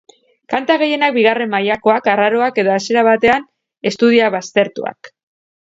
Kanta 0.53 0.77
gehienak 0.83 1.13
bigarren 1.17 1.51
mailakoak, 1.51 2.09
arraroak 2.15 2.59
edo 2.65 2.75
hasiera 2.79 3.07
batean 3.11 3.49
estudioak 3.93 4.37
baztertuak. 4.39 5.17